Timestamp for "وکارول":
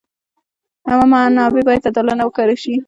2.25-2.57